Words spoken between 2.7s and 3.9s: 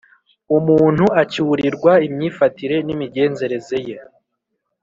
n'imigenzereze